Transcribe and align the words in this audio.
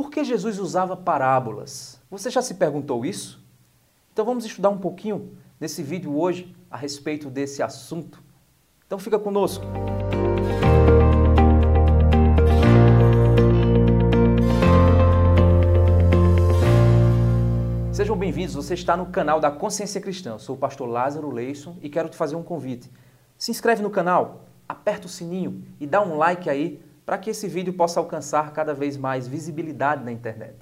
Por 0.00 0.08
que 0.08 0.24
Jesus 0.24 0.58
usava 0.58 0.96
parábolas? 0.96 2.00
Você 2.10 2.30
já 2.30 2.40
se 2.40 2.54
perguntou 2.54 3.04
isso? 3.04 3.38
Então 4.10 4.24
vamos 4.24 4.46
estudar 4.46 4.70
um 4.70 4.78
pouquinho 4.78 5.36
nesse 5.60 5.82
vídeo 5.82 6.18
hoje 6.18 6.56
a 6.70 6.76
respeito 6.78 7.28
desse 7.28 7.62
assunto. 7.62 8.18
Então 8.86 8.98
fica 8.98 9.18
conosco. 9.18 9.62
Sejam 17.92 18.16
bem-vindos, 18.16 18.54
você 18.54 18.72
está 18.72 18.96
no 18.96 19.04
canal 19.04 19.38
da 19.38 19.50
Consciência 19.50 20.00
Cristã. 20.00 20.30
Eu 20.30 20.38
sou 20.38 20.56
o 20.56 20.58
pastor 20.58 20.88
Lázaro 20.88 21.30
Leison 21.30 21.76
e 21.82 21.90
quero 21.90 22.08
te 22.08 22.16
fazer 22.16 22.36
um 22.36 22.42
convite. 22.42 22.90
Se 23.36 23.50
inscreve 23.50 23.82
no 23.82 23.90
canal, 23.90 24.46
aperta 24.66 25.06
o 25.06 25.10
sininho 25.10 25.62
e 25.78 25.86
dá 25.86 26.00
um 26.00 26.16
like 26.16 26.48
aí 26.48 26.80
para 27.10 27.18
que 27.18 27.30
esse 27.30 27.48
vídeo 27.48 27.72
possa 27.72 27.98
alcançar 27.98 28.52
cada 28.52 28.72
vez 28.72 28.96
mais 28.96 29.26
visibilidade 29.26 30.04
na 30.04 30.12
internet. 30.12 30.54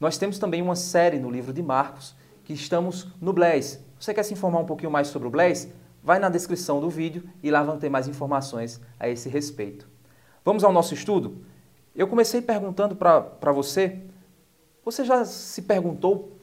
Nós 0.00 0.18
temos 0.18 0.36
também 0.36 0.60
uma 0.60 0.74
série 0.74 1.20
no 1.20 1.30
livro 1.30 1.52
de 1.52 1.62
Marcos 1.62 2.16
que 2.42 2.52
estamos 2.52 3.06
no 3.20 3.32
Blaze. 3.32 3.78
Você 3.96 4.12
quer 4.12 4.24
se 4.24 4.32
informar 4.32 4.58
um 4.58 4.64
pouquinho 4.64 4.90
mais 4.90 5.06
sobre 5.06 5.28
o 5.28 5.30
Blaze? 5.30 5.72
Vai 6.02 6.18
na 6.18 6.28
descrição 6.28 6.80
do 6.80 6.90
vídeo 6.90 7.30
e 7.44 7.48
lá 7.48 7.62
vão 7.62 7.78
ter 7.78 7.88
mais 7.88 8.08
informações 8.08 8.80
a 8.98 9.08
esse 9.08 9.28
respeito. 9.28 9.88
Vamos 10.44 10.64
ao 10.64 10.72
nosso 10.72 10.94
estudo? 10.94 11.44
Eu 11.94 12.08
comecei 12.08 12.42
perguntando 12.42 12.96
para 12.96 13.52
você, 13.52 14.00
você 14.84 15.04
já 15.04 15.24
se 15.24 15.62
perguntou 15.62 16.36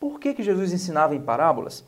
por 0.00 0.18
que, 0.18 0.32
que 0.32 0.42
Jesus 0.42 0.72
ensinava 0.72 1.14
em 1.14 1.20
parábolas? 1.20 1.84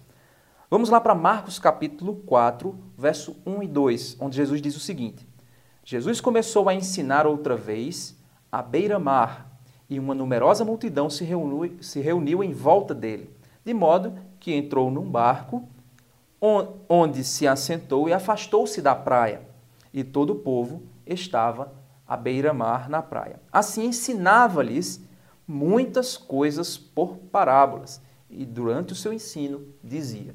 Vamos 0.71 0.91
lá 0.91 1.01
para 1.01 1.15
Marcos 1.15 1.59
capítulo 1.59 2.17
4, 2.27 2.79
verso 2.95 3.35
1 3.47 3.63
e 3.63 3.69
2, 3.69 4.17
onde 4.21 4.37
Jesus 4.37 4.61
diz 4.61 4.77
o 4.77 4.81
seguinte: 4.81 5.27
Jesus 5.85 6.19
começou 6.19 6.69
a 6.71 6.75
ensinar 6.75 7.27
outra 7.27 7.55
vez 7.57 8.17
à 8.51 8.63
beira-mar, 8.63 9.51
e 9.89 9.99
uma 9.99 10.15
numerosa 10.15 10.65
multidão 10.65 11.11
se 11.11 11.25
reuniu, 11.25 11.77
se 11.83 12.01
reuniu 12.01 12.43
em 12.43 12.53
volta 12.53 12.95
dele, 12.95 13.31
de 13.63 13.75
modo 13.75 14.19
que 14.41 14.55
entrou 14.55 14.91
num 14.91 15.11
barco, 15.11 15.69
onde 16.89 17.23
se 17.23 17.47
assentou 17.47 18.09
e 18.09 18.15
afastou-se 18.15 18.81
da 18.81 18.95
praia, 18.95 19.43
e 19.93 20.03
todo 20.03 20.31
o 20.31 20.37
povo 20.37 20.83
estava 21.07 21.71
à 22.09 22.17
beira-mar 22.17 22.89
na 22.89 23.03
praia. 23.03 23.39
Assim 23.53 23.85
ensinava-lhes 23.85 25.03
muitas 25.47 26.17
coisas 26.17 26.79
por 26.79 27.19
parábolas, 27.31 28.01
e 28.31 28.47
durante 28.47 28.95
o 28.95 28.97
seu 28.97 29.13
ensino 29.13 29.67
dizia. 29.83 30.35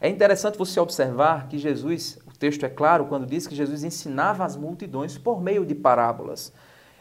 É 0.00 0.08
interessante 0.08 0.56
você 0.56 0.80
observar 0.80 1.46
que 1.46 1.58
Jesus 1.58 2.18
texto 2.38 2.64
é 2.64 2.68
claro 2.68 3.06
quando 3.06 3.26
diz 3.26 3.46
que 3.46 3.54
Jesus 3.54 3.82
ensinava 3.82 4.44
as 4.44 4.56
multidões 4.56 5.18
por 5.18 5.42
meio 5.42 5.66
de 5.66 5.74
parábolas. 5.74 6.52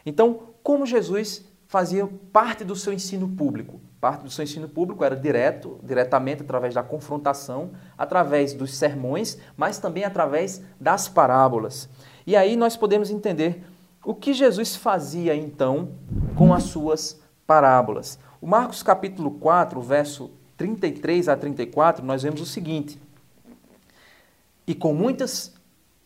Então, 0.06 0.40
como 0.64 0.86
Jesus 0.86 1.46
fazia 1.68 2.08
parte 2.32 2.64
do 2.64 2.76
seu 2.76 2.94
ensino 2.94 3.28
público? 3.28 3.80
Parte 4.00 4.24
do 4.24 4.30
seu 4.30 4.44
ensino 4.44 4.70
público 4.70 5.04
era 5.04 5.16
direto, 5.16 5.80
diretamente 5.84 6.42
através 6.42 6.74
da 6.74 6.84
confrontação, 6.84 7.72
através 7.98 8.54
dos 8.54 8.76
sermões, 8.76 9.38
mas 9.56 9.80
também 9.80 10.04
através 10.04 10.62
das 10.80 11.08
parábolas. 11.08 11.90
E 12.26 12.36
aí 12.36 12.56
nós 12.56 12.78
podemos 12.78 13.10
entender 13.10 13.64
o 14.04 14.14
que 14.14 14.34
Jesus 14.34 14.76
fazia 14.76 15.36
então 15.36 15.92
com 16.36 16.54
as 16.54 16.64
suas 16.64 17.20
parábolas. 17.46 18.20
O 18.40 18.48
Marcos 18.48 18.82
capítulo 18.84 19.32
4, 19.32 19.82
verso 19.82 20.32
33 20.56 21.28
a 21.28 21.36
34, 21.36 22.06
nós 22.06 22.24
vemos 22.24 22.40
o 22.40 22.46
seguinte: 22.46 23.00
e 24.68 24.76
com 24.76 24.94
muitas 24.94 25.56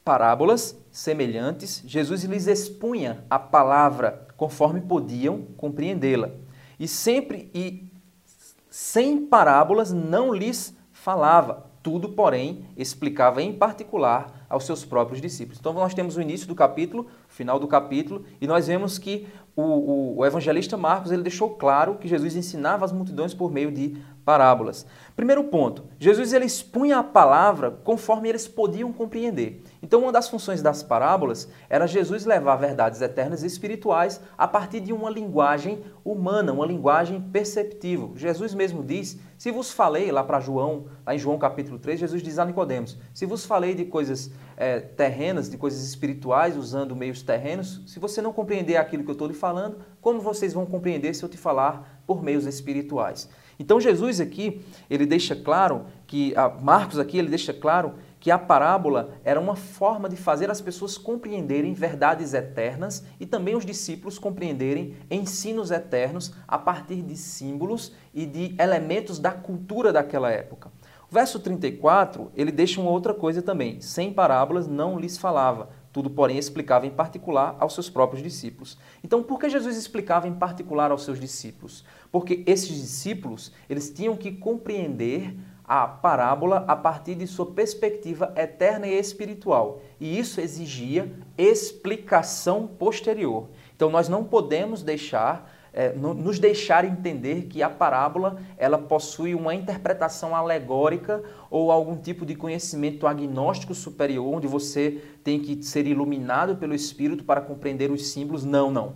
parábolas 0.05 0.79
semelhantes, 0.91 1.81
Jesus 1.85 2.23
lhes 2.23 2.47
expunha 2.47 3.25
a 3.29 3.39
palavra 3.39 4.27
conforme 4.37 4.81
podiam 4.81 5.41
compreendê-la. 5.57 6.31
E 6.79 6.87
sempre 6.87 7.49
e 7.53 7.91
sem 8.69 9.25
parábolas 9.25 9.91
não 9.91 10.33
lhes 10.33 10.75
falava, 10.91 11.71
tudo, 11.83 12.09
porém, 12.09 12.65
explicava 12.77 13.41
em 13.41 13.53
particular 13.53 14.45
aos 14.47 14.65
seus 14.65 14.85
próprios 14.85 15.19
discípulos. 15.19 15.59
Então, 15.59 15.73
nós 15.73 15.93
temos 15.93 16.15
o 16.15 16.21
início 16.21 16.47
do 16.47 16.53
capítulo, 16.53 17.07
o 17.27 17.33
final 17.33 17.59
do 17.59 17.67
capítulo, 17.67 18.23
e 18.39 18.45
nós 18.45 18.67
vemos 18.67 18.99
que 18.99 19.27
o, 19.55 19.63
o, 19.63 20.17
o 20.17 20.25
evangelista 20.25 20.77
Marcos 20.77 21.11
ele 21.11 21.23
deixou 21.23 21.51
claro 21.51 21.95
que 21.95 22.07
Jesus 22.07 22.35
ensinava 22.35 22.85
as 22.85 22.91
multidões 22.91 23.33
por 23.33 23.51
meio 23.51 23.71
de 23.71 23.97
parábolas. 24.23 24.85
Primeiro 25.15 25.43
ponto, 25.45 25.85
Jesus 25.99 26.33
ele 26.33 26.45
expunha 26.45 26.99
a 26.99 27.03
palavra 27.03 27.71
conforme 27.71 28.29
eles 28.29 28.47
podiam 28.47 28.91
compreender. 28.93 29.61
Então, 29.83 30.01
uma 30.01 30.11
das 30.11 30.29
funções 30.29 30.61
das 30.61 30.81
parábolas 30.83 31.49
era 31.69 31.87
Jesus 31.87 32.25
levar 32.25 32.55
verdades 32.55 33.01
eternas 33.01 33.43
e 33.43 33.47
espirituais 33.47 34.21
a 34.37 34.47
partir 34.47 34.79
de 34.79 34.93
uma 34.93 35.09
linguagem 35.09 35.83
humana, 36.03 36.53
uma 36.53 36.65
linguagem 36.65 37.19
perceptível. 37.19 38.13
Jesus 38.15 38.53
mesmo 38.53 38.83
diz: 38.83 39.19
Se 39.37 39.51
vos 39.51 39.71
falei, 39.71 40.11
lá 40.11 40.23
para 40.23 40.39
João, 40.39 40.85
lá 41.05 41.13
em 41.13 41.19
João 41.19 41.37
capítulo 41.37 41.77
3, 41.77 41.99
Jesus 41.99 42.23
diz 42.23 42.39
a 42.39 42.45
Nicodemos: 42.45 42.97
Se 43.13 43.25
vos 43.25 43.45
falei 43.45 43.73
de 43.73 43.85
coisas 43.85 44.31
é, 44.55 44.79
terrenas, 44.79 45.49
de 45.49 45.57
coisas 45.57 45.83
espirituais, 45.83 46.55
usando 46.55 46.95
meios 46.95 47.21
terrenos, 47.21 47.81
se 47.87 47.99
você 47.99 48.21
não 48.21 48.31
compreender 48.31 48.77
aquilo 48.77 49.03
que 49.03 49.09
eu 49.09 49.13
estou 49.13 49.27
lhe 49.27 49.33
falando, 49.33 49.79
como 49.99 50.21
vocês 50.21 50.53
vão 50.53 50.65
compreender 50.65 51.13
se 51.15 51.23
eu 51.23 51.29
te 51.29 51.37
falar 51.37 52.03
por 52.05 52.23
meios 52.23 52.45
espirituais? 52.45 53.27
Então 53.61 53.79
Jesus 53.79 54.19
aqui, 54.19 54.59
ele 54.89 55.05
deixa 55.05 55.35
claro 55.35 55.85
que, 56.07 56.33
Marcos 56.63 56.97
aqui, 56.97 57.19
ele 57.19 57.29
deixa 57.29 57.53
claro 57.53 57.93
que 58.19 58.31
a 58.31 58.39
parábola 58.39 59.11
era 59.23 59.39
uma 59.39 59.55
forma 59.55 60.09
de 60.09 60.15
fazer 60.15 60.49
as 60.49 60.59
pessoas 60.59 60.97
compreenderem 60.97 61.71
verdades 61.71 62.33
eternas 62.33 63.05
e 63.19 63.25
também 63.25 63.55
os 63.55 63.63
discípulos 63.63 64.17
compreenderem 64.17 64.95
ensinos 65.11 65.69
eternos 65.69 66.33
a 66.47 66.57
partir 66.57 67.03
de 67.03 67.15
símbolos 67.15 67.93
e 68.15 68.25
de 68.25 68.55
elementos 68.59 69.19
da 69.19 69.31
cultura 69.31 69.93
daquela 69.93 70.31
época. 70.31 70.71
O 71.07 71.13
verso 71.13 71.39
34, 71.39 72.31
ele 72.35 72.51
deixa 72.51 72.81
uma 72.81 72.89
outra 72.89 73.13
coisa 73.13 73.43
também. 73.43 73.79
Sem 73.79 74.11
parábolas 74.11 74.67
não 74.67 74.97
lhes 74.97 75.19
falava, 75.19 75.69
tudo, 75.91 76.09
porém, 76.09 76.37
explicava 76.37 76.85
em 76.85 76.91
particular 76.91 77.55
aos 77.59 77.73
seus 77.73 77.89
próprios 77.89 78.23
discípulos. 78.23 78.77
Então, 79.03 79.21
por 79.21 79.39
que 79.39 79.49
Jesus 79.49 79.75
explicava 79.75 80.27
em 80.27 80.33
particular 80.33 80.91
aos 80.91 81.03
seus 81.03 81.19
discípulos? 81.19 81.83
Porque 82.11 82.43
esses 82.45 82.69
discípulos, 82.69 83.51
eles 83.69 83.89
tinham 83.89 84.15
que 84.15 84.31
compreender 84.31 85.35
a 85.65 85.87
parábola 85.87 86.65
a 86.67 86.75
partir 86.75 87.15
de 87.15 87.27
sua 87.27 87.45
perspectiva 87.45 88.33
eterna 88.35 88.87
e 88.87 88.99
espiritual. 88.99 89.81
E 89.99 90.17
isso 90.17 90.41
exigia 90.41 91.11
explicação 91.37 92.67
posterior. 92.67 93.49
Então, 93.75 93.89
nós 93.89 94.09
não 94.09 94.23
podemos 94.23 94.83
deixar 94.83 95.49
é, 95.73 95.93
nos 95.93 96.37
deixar 96.37 96.83
entender 96.83 97.43
que 97.43 97.63
a 97.63 97.69
parábola 97.69 98.37
ela 98.57 98.77
possui 98.77 99.33
uma 99.33 99.55
interpretação 99.55 100.35
alegórica 100.35 101.23
ou 101.49 101.71
algum 101.71 101.95
tipo 101.95 102.25
de 102.25 102.35
conhecimento 102.35 103.07
agnóstico 103.07 103.73
superior, 103.73 104.25
onde 104.33 104.47
você 104.47 105.01
tem 105.23 105.39
que 105.39 105.63
ser 105.63 105.87
iluminado 105.87 106.57
pelo 106.57 106.75
Espírito 106.75 107.23
para 107.23 107.39
compreender 107.39 107.89
os 107.89 108.07
símbolos. 108.07 108.43
Não, 108.43 108.69
não. 108.69 108.95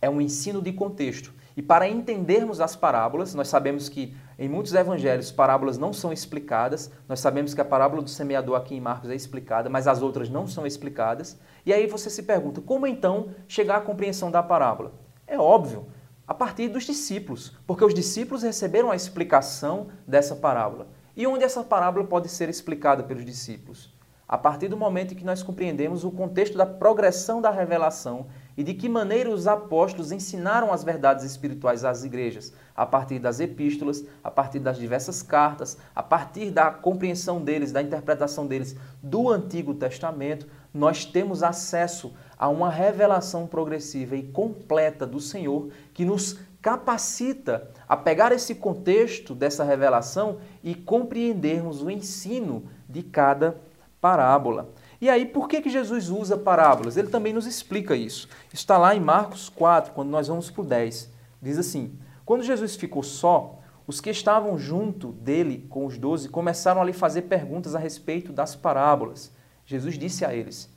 É 0.00 0.08
um 0.08 0.20
ensino 0.20 0.62
de 0.62 0.72
contexto. 0.72 1.32
E 1.56 1.62
para 1.62 1.88
entendermos 1.88 2.60
as 2.60 2.74
parábolas, 2.74 3.34
nós 3.34 3.48
sabemos 3.48 3.88
que 3.88 4.14
em 4.36 4.48
muitos 4.48 4.74
evangelhos 4.74 5.30
parábolas 5.30 5.78
não 5.78 5.92
são 5.92 6.12
explicadas. 6.12 6.90
Nós 7.08 7.20
sabemos 7.20 7.54
que 7.54 7.60
a 7.60 7.64
parábola 7.64 8.02
do 8.02 8.10
semeador 8.10 8.56
aqui 8.56 8.74
em 8.74 8.80
Marcos 8.80 9.08
é 9.08 9.14
explicada, 9.14 9.70
mas 9.70 9.86
as 9.86 10.02
outras 10.02 10.28
não 10.28 10.46
são 10.46 10.66
explicadas. 10.66 11.38
E 11.64 11.72
aí 11.72 11.86
você 11.86 12.10
se 12.10 12.24
pergunta, 12.24 12.60
como 12.60 12.86
então 12.86 13.28
chegar 13.46 13.76
à 13.76 13.80
compreensão 13.80 14.30
da 14.30 14.42
parábola? 14.42 14.92
É 15.26 15.38
óbvio, 15.38 15.86
a 16.26 16.32
partir 16.32 16.68
dos 16.68 16.84
discípulos, 16.84 17.52
porque 17.66 17.84
os 17.84 17.94
discípulos 17.94 18.42
receberam 18.42 18.90
a 18.90 18.96
explicação 18.96 19.88
dessa 20.06 20.34
parábola. 20.34 20.88
E 21.16 21.26
onde 21.26 21.44
essa 21.44 21.62
parábola 21.62 22.06
pode 22.06 22.28
ser 22.28 22.48
explicada 22.48 23.02
pelos 23.02 23.24
discípulos? 23.24 23.94
A 24.26 24.38
partir 24.38 24.68
do 24.68 24.76
momento 24.76 25.12
em 25.12 25.16
que 25.16 25.24
nós 25.24 25.42
compreendemos 25.42 26.02
o 26.02 26.10
contexto 26.10 26.56
da 26.56 26.64
progressão 26.64 27.42
da 27.42 27.50
revelação 27.50 28.26
e 28.56 28.64
de 28.64 28.72
que 28.72 28.88
maneira 28.88 29.28
os 29.28 29.46
apóstolos 29.46 30.12
ensinaram 30.12 30.72
as 30.72 30.82
verdades 30.82 31.24
espirituais 31.24 31.84
às 31.84 32.04
igrejas, 32.04 32.52
a 32.74 32.86
partir 32.86 33.18
das 33.18 33.38
epístolas, 33.38 34.02
a 34.22 34.30
partir 34.30 34.60
das 34.60 34.78
diversas 34.78 35.22
cartas, 35.22 35.76
a 35.94 36.02
partir 36.02 36.50
da 36.50 36.70
compreensão 36.70 37.42
deles, 37.42 37.70
da 37.70 37.82
interpretação 37.82 38.46
deles 38.46 38.74
do 39.02 39.28
Antigo 39.28 39.74
Testamento, 39.74 40.46
nós 40.72 41.04
temos 41.04 41.42
acesso 41.42 42.14
a 42.44 42.48
uma 42.50 42.68
revelação 42.68 43.46
progressiva 43.46 44.14
e 44.14 44.22
completa 44.22 45.06
do 45.06 45.18
Senhor 45.18 45.70
que 45.94 46.04
nos 46.04 46.38
capacita 46.60 47.70
a 47.88 47.96
pegar 47.96 48.32
esse 48.32 48.56
contexto 48.56 49.34
dessa 49.34 49.64
revelação 49.64 50.36
e 50.62 50.74
compreendermos 50.74 51.80
o 51.80 51.88
ensino 51.88 52.64
de 52.86 53.02
cada 53.02 53.56
parábola. 53.98 54.68
E 55.00 55.08
aí, 55.08 55.24
por 55.24 55.48
que, 55.48 55.62
que 55.62 55.70
Jesus 55.70 56.10
usa 56.10 56.36
parábolas? 56.36 56.98
Ele 56.98 57.08
também 57.08 57.32
nos 57.32 57.46
explica 57.46 57.96
isso. 57.96 58.28
Está 58.52 58.76
lá 58.76 58.94
em 58.94 59.00
Marcos 59.00 59.48
4, 59.48 59.94
quando 59.94 60.10
nós 60.10 60.28
vamos 60.28 60.50
para 60.50 60.60
o 60.60 60.66
10. 60.66 61.10
Diz 61.40 61.56
assim: 61.56 61.98
Quando 62.26 62.42
Jesus 62.42 62.76
ficou 62.76 63.02
só, 63.02 63.58
os 63.86 64.02
que 64.02 64.10
estavam 64.10 64.58
junto 64.58 65.12
dele 65.12 65.66
com 65.70 65.86
os 65.86 65.96
doze 65.96 66.28
começaram 66.28 66.82
a 66.82 66.84
lhe 66.84 66.92
fazer 66.92 67.22
perguntas 67.22 67.74
a 67.74 67.78
respeito 67.78 68.34
das 68.34 68.54
parábolas. 68.54 69.32
Jesus 69.64 69.98
disse 69.98 70.26
a 70.26 70.34
eles: 70.34 70.73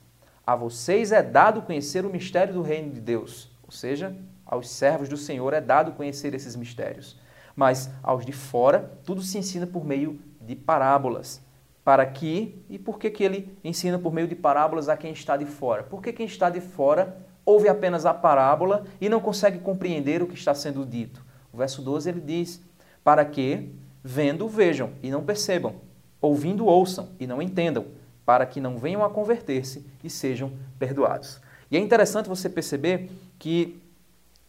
A 0.48 0.56
vocês 0.56 1.12
é 1.12 1.22
dado 1.22 1.60
conhecer 1.60 2.06
o 2.06 2.10
mistério 2.10 2.54
do 2.54 2.62
reino 2.62 2.90
de 2.90 3.02
Deus, 3.02 3.50
ou 3.66 3.70
seja, 3.70 4.16
Aos 4.46 4.70
servos 4.70 5.10
do 5.10 5.16
Senhor 5.18 5.52
é 5.52 5.60
dado 5.60 5.92
conhecer 5.92 6.32
esses 6.32 6.56
mistérios. 6.56 7.18
Mas 7.54 7.90
aos 8.02 8.24
de 8.24 8.32
fora, 8.32 8.98
tudo 9.04 9.20
se 9.20 9.36
ensina 9.36 9.66
por 9.66 9.84
meio 9.84 10.18
de 10.40 10.56
parábolas. 10.56 11.42
Para 11.84 12.06
que, 12.06 12.64
e 12.66 12.78
por 12.78 12.98
que, 12.98 13.10
que 13.10 13.22
ele 13.22 13.58
ensina 13.62 13.98
por 13.98 14.10
meio 14.10 14.26
de 14.26 14.34
parábolas 14.34 14.88
a 14.88 14.96
quem 14.96 15.12
está 15.12 15.36
de 15.36 15.44
fora? 15.44 15.82
Porque 15.82 16.14
quem 16.14 16.24
está 16.24 16.48
de 16.48 16.62
fora 16.62 17.18
ouve 17.44 17.68
apenas 17.68 18.06
a 18.06 18.14
parábola 18.14 18.84
e 18.98 19.10
não 19.10 19.20
consegue 19.20 19.58
compreender 19.58 20.22
o 20.22 20.26
que 20.26 20.34
está 20.34 20.54
sendo 20.54 20.86
dito. 20.86 21.22
O 21.52 21.58
verso 21.58 21.82
12 21.82 22.08
ele 22.08 22.22
diz: 22.22 22.62
Para 23.04 23.22
que, 23.22 23.70
vendo, 24.02 24.48
vejam 24.48 24.92
e 25.02 25.10
não 25.10 25.22
percebam, 25.22 25.74
ouvindo, 26.22 26.64
ouçam 26.64 27.10
e 27.20 27.26
não 27.26 27.42
entendam, 27.42 27.84
para 28.28 28.44
que 28.44 28.60
não 28.60 28.76
venham 28.76 29.02
a 29.02 29.08
converter-se 29.08 29.86
e 30.04 30.10
sejam 30.10 30.52
perdoados. 30.78 31.40
E 31.70 31.78
é 31.78 31.80
interessante 31.80 32.28
você 32.28 32.46
perceber 32.46 33.10
que 33.38 33.82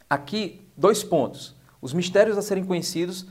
aqui, 0.09 0.67
dois 0.75 1.01
pontos. 1.01 1.55
Os 1.81 1.93
mistérios 1.93 2.37
a 2.37 2.41
serem 2.41 2.65
conhecidos, 2.65 3.25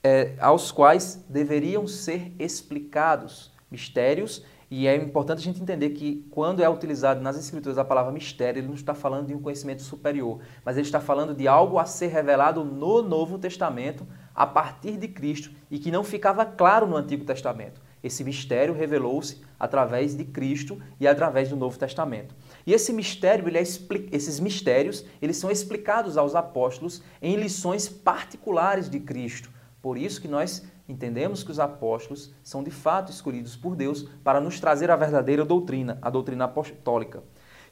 é, 0.00 0.36
aos 0.38 0.70
quais 0.70 1.24
deveriam 1.28 1.88
ser 1.88 2.32
explicados. 2.38 3.50
Mistérios, 3.68 4.44
e 4.70 4.86
é 4.86 4.94
importante 4.94 5.40
a 5.40 5.42
gente 5.42 5.60
entender 5.60 5.90
que 5.90 6.24
quando 6.30 6.62
é 6.62 6.68
utilizado 6.68 7.20
nas 7.20 7.36
Escrituras 7.36 7.76
a 7.76 7.84
palavra 7.84 8.12
mistério, 8.12 8.60
ele 8.60 8.68
não 8.68 8.76
está 8.76 8.94
falando 8.94 9.26
de 9.26 9.34
um 9.34 9.42
conhecimento 9.42 9.82
superior, 9.82 10.38
mas 10.64 10.76
ele 10.76 10.86
está 10.86 11.00
falando 11.00 11.34
de 11.34 11.48
algo 11.48 11.76
a 11.76 11.84
ser 11.84 12.06
revelado 12.06 12.62
no 12.62 13.02
Novo 13.02 13.36
Testamento 13.36 14.06
a 14.32 14.46
partir 14.46 14.96
de 14.96 15.08
Cristo 15.08 15.50
e 15.68 15.76
que 15.76 15.90
não 15.90 16.04
ficava 16.04 16.46
claro 16.46 16.86
no 16.86 16.94
Antigo 16.94 17.24
Testamento. 17.24 17.87
Esse 18.02 18.22
mistério 18.22 18.74
revelou-se 18.74 19.40
através 19.58 20.14
de 20.16 20.24
Cristo 20.24 20.80
e 21.00 21.06
através 21.06 21.48
do 21.48 21.56
Novo 21.56 21.78
Testamento. 21.78 22.34
E 22.66 22.72
esse 22.72 22.92
mistério, 22.92 23.44
é 23.56 23.60
esses 23.60 24.40
mistérios, 24.40 25.04
eles 25.20 25.36
são 25.36 25.50
explicados 25.50 26.16
aos 26.16 26.34
apóstolos 26.34 27.02
em 27.20 27.36
lições 27.36 27.88
particulares 27.88 28.88
de 28.88 29.00
Cristo. 29.00 29.50
Por 29.82 29.96
isso 29.96 30.20
que 30.20 30.28
nós 30.28 30.64
entendemos 30.88 31.42
que 31.42 31.50
os 31.50 31.60
apóstolos 31.60 32.32
são 32.42 32.62
de 32.62 32.70
fato 32.70 33.10
escolhidos 33.10 33.56
por 33.56 33.76
Deus 33.76 34.02
para 34.24 34.40
nos 34.40 34.58
trazer 34.58 34.90
a 34.90 34.96
verdadeira 34.96 35.44
doutrina, 35.44 35.98
a 36.00 36.10
doutrina 36.10 36.44
apostólica. 36.44 37.22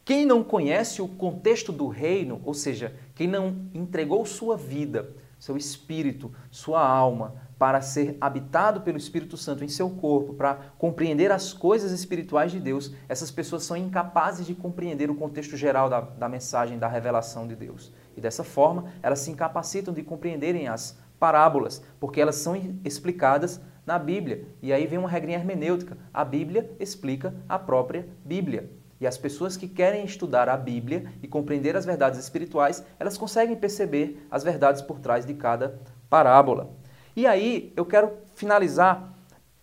Quem 0.04 0.24
não 0.24 0.44
conhece 0.44 1.02
o 1.02 1.08
contexto 1.08 1.72
do 1.72 1.88
reino, 1.88 2.40
ou 2.44 2.54
seja, 2.54 2.94
quem 3.14 3.26
não 3.26 3.68
entregou 3.74 4.24
sua 4.24 4.56
vida, 4.56 5.10
seu 5.38 5.56
espírito, 5.56 6.32
sua 6.48 6.86
alma, 6.86 7.34
para 7.58 7.80
ser 7.80 8.16
habitado 8.20 8.82
pelo 8.82 8.98
Espírito 8.98 9.36
Santo 9.36 9.64
em 9.64 9.68
seu 9.68 9.88
corpo, 9.88 10.34
para 10.34 10.56
compreender 10.78 11.32
as 11.32 11.52
coisas 11.52 11.90
espirituais 11.90 12.52
de 12.52 12.60
Deus, 12.60 12.92
essas 13.08 13.30
pessoas 13.30 13.64
são 13.64 13.76
incapazes 13.76 14.46
de 14.46 14.54
compreender 14.54 15.10
o 15.10 15.14
contexto 15.14 15.56
geral 15.56 15.88
da, 15.88 16.00
da 16.00 16.28
mensagem, 16.28 16.78
da 16.78 16.88
revelação 16.88 17.46
de 17.46 17.56
Deus. 17.56 17.92
E 18.16 18.20
dessa 18.20 18.44
forma, 18.44 18.86
elas 19.02 19.20
se 19.20 19.30
incapacitam 19.30 19.94
de 19.94 20.02
compreenderem 20.02 20.68
as 20.68 20.98
parábolas, 21.18 21.82
porque 21.98 22.20
elas 22.20 22.36
são 22.36 22.54
explicadas 22.84 23.60
na 23.86 23.98
Bíblia. 23.98 24.46
E 24.60 24.72
aí 24.72 24.86
vem 24.86 24.98
uma 24.98 25.08
regrinha 25.08 25.38
hermenêutica: 25.38 25.96
a 26.12 26.24
Bíblia 26.24 26.70
explica 26.78 27.34
a 27.48 27.58
própria 27.58 28.06
Bíblia. 28.24 28.70
E 28.98 29.06
as 29.06 29.18
pessoas 29.18 29.56
que 29.56 29.68
querem 29.68 30.04
estudar 30.04 30.48
a 30.48 30.56
Bíblia 30.56 31.12
e 31.22 31.28
compreender 31.28 31.76
as 31.76 31.84
verdades 31.84 32.18
espirituais, 32.18 32.84
elas 32.98 33.18
conseguem 33.18 33.54
perceber 33.54 34.26
as 34.30 34.42
verdades 34.42 34.80
por 34.80 34.98
trás 34.98 35.26
de 35.26 35.34
cada 35.34 35.78
parábola. 36.08 36.74
E 37.16 37.26
aí 37.26 37.72
eu 37.74 37.86
quero 37.86 38.12
finalizar 38.34 39.14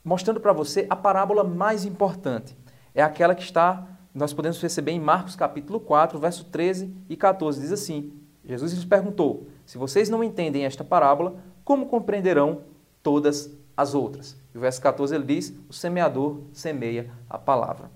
mostrando 0.04 0.40
para 0.40 0.52
você 0.52 0.88
a 0.90 0.96
parábola 0.96 1.44
mais 1.44 1.86
importante. 1.86 2.58
É 2.96 3.04
aquela 3.04 3.36
que 3.36 3.44
está, 3.44 3.88
nós 4.12 4.34
podemos 4.34 4.58
perceber 4.58 4.92
em 4.92 5.00
Marcos 5.00 5.36
capítulo 5.36 5.80
4, 5.80 6.18
verso 6.18 6.46
13 6.46 6.92
e 7.08 7.16
14. 7.16 7.62
Diz 7.62 7.72
assim: 7.72 8.12
Jesus 8.44 8.74
lhes 8.74 8.84
perguntou: 8.84 9.48
Se 9.68 9.78
vocês 9.78 10.10
não 10.10 10.24
entendem 10.24 10.66
esta 10.66 10.84
parábola, 10.84 11.36
como 11.64 11.86
compreenderão 11.86 12.62
todas 13.04 13.56
as 13.78 13.94
outras? 13.94 14.36
E 14.52 14.58
o 14.58 14.62
verso 14.62 14.82
14 14.82 15.14
ele 15.14 15.24
diz: 15.24 15.54
O 15.70 15.74
semeador 15.74 16.40
semeia 16.52 17.12
a 17.30 17.38
palavra. 17.38 17.92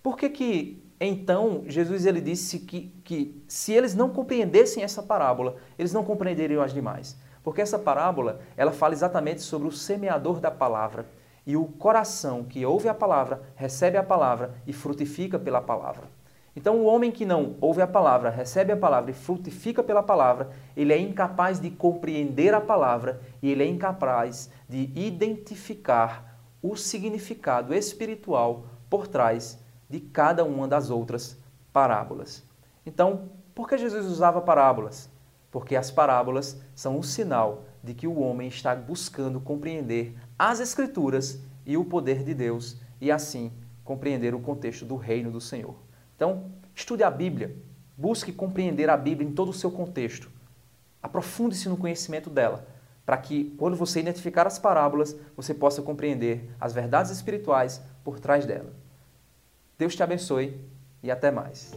Por 0.00 0.16
que, 0.16 0.30
que 0.30 0.80
então 1.00 1.64
Jesus 1.66 2.06
ele 2.06 2.20
disse 2.20 2.60
que, 2.60 2.94
que 3.02 3.42
se 3.48 3.72
eles 3.72 3.96
não 3.96 4.10
compreendessem 4.10 4.84
essa 4.84 5.02
parábola, 5.02 5.56
eles 5.76 5.92
não 5.92 6.04
compreenderiam 6.04 6.62
as 6.62 6.72
demais? 6.72 7.16
Porque 7.46 7.60
essa 7.60 7.78
parábola 7.78 8.40
ela 8.56 8.72
fala 8.72 8.92
exatamente 8.92 9.40
sobre 9.40 9.68
o 9.68 9.70
semeador 9.70 10.40
da 10.40 10.50
palavra 10.50 11.06
e 11.46 11.56
o 11.56 11.64
coração 11.64 12.42
que 12.42 12.66
ouve 12.66 12.88
a 12.88 12.94
palavra, 12.94 13.40
recebe 13.54 13.96
a 13.96 14.02
palavra 14.02 14.56
e 14.66 14.72
frutifica 14.72 15.38
pela 15.38 15.60
palavra. 15.60 16.08
Então, 16.56 16.78
o 16.78 16.86
homem 16.86 17.12
que 17.12 17.24
não 17.24 17.54
ouve 17.60 17.80
a 17.80 17.86
palavra, 17.86 18.30
recebe 18.30 18.72
a 18.72 18.76
palavra 18.76 19.12
e 19.12 19.14
frutifica 19.14 19.80
pela 19.80 20.02
palavra, 20.02 20.50
ele 20.76 20.92
é 20.92 20.98
incapaz 20.98 21.60
de 21.60 21.70
compreender 21.70 22.52
a 22.52 22.60
palavra 22.60 23.20
e 23.40 23.52
ele 23.52 23.62
é 23.62 23.66
incapaz 23.68 24.50
de 24.68 24.90
identificar 24.96 26.40
o 26.60 26.74
significado 26.74 27.72
espiritual 27.72 28.64
por 28.90 29.06
trás 29.06 29.56
de 29.88 30.00
cada 30.00 30.42
uma 30.42 30.66
das 30.66 30.90
outras 30.90 31.38
parábolas. 31.72 32.42
Então, 32.84 33.28
por 33.54 33.68
que 33.68 33.78
Jesus 33.78 34.04
usava 34.04 34.40
parábolas? 34.40 35.14
Porque 35.56 35.74
as 35.74 35.90
parábolas 35.90 36.60
são 36.74 36.98
um 36.98 37.02
sinal 37.02 37.64
de 37.82 37.94
que 37.94 38.06
o 38.06 38.20
homem 38.20 38.46
está 38.46 38.74
buscando 38.76 39.40
compreender 39.40 40.14
as 40.38 40.60
Escrituras 40.60 41.40
e 41.64 41.78
o 41.78 41.84
poder 41.86 42.22
de 42.22 42.34
Deus 42.34 42.76
e 43.00 43.10
assim 43.10 43.50
compreender 43.82 44.34
o 44.34 44.38
contexto 44.38 44.84
do 44.84 44.96
reino 44.96 45.30
do 45.30 45.40
Senhor. 45.40 45.74
Então, 46.14 46.50
estude 46.74 47.02
a 47.02 47.10
Bíblia, 47.10 47.56
busque 47.96 48.34
compreender 48.34 48.90
a 48.90 48.98
Bíblia 48.98 49.26
em 49.26 49.32
todo 49.32 49.48
o 49.48 49.54
seu 49.54 49.70
contexto. 49.70 50.30
Aprofunde-se 51.02 51.70
no 51.70 51.78
conhecimento 51.78 52.28
dela, 52.28 52.68
para 53.06 53.16
que, 53.16 53.54
quando 53.56 53.78
você 53.78 54.00
identificar 54.00 54.46
as 54.46 54.58
parábolas, 54.58 55.16
você 55.34 55.54
possa 55.54 55.80
compreender 55.80 56.50
as 56.60 56.74
verdades 56.74 57.10
espirituais 57.10 57.80
por 58.04 58.20
trás 58.20 58.44
dela. 58.44 58.74
Deus 59.78 59.96
te 59.96 60.02
abençoe 60.02 60.60
e 61.02 61.10
até 61.10 61.30
mais. 61.30 61.72